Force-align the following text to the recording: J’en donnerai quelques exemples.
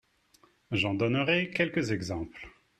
J’en 0.71 0.95
donnerai 0.95 1.51
quelques 1.51 1.91
exemples. 1.91 2.47